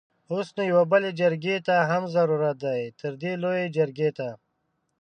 اوس 0.31 0.47
نو 0.55 0.61
يوې 0.71 0.83
بلې 0.91 1.11
جرګې 1.19 1.57
ته 1.67 1.75
هم 1.89 2.03
ضرورت 2.15 2.55
دی؛ 2.63 2.81
تردې 2.99 3.33
لويې 3.43 3.65
جرګې 3.77 4.09
ته! 4.17 4.29